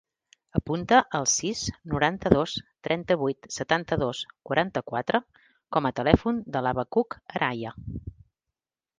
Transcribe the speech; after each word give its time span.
Apunta 0.59 0.99
el 1.17 1.25
sis, 1.31 1.59
noranta-dos, 1.91 2.53
trenta-vuit, 2.87 3.49
setanta-dos, 3.57 4.21
quaranta-quatre 4.51 5.21
com 5.77 5.89
a 5.89 5.91
telèfon 5.99 6.41
de 6.57 6.63
l'Habacuc 6.69 7.19
Araya. 7.41 7.75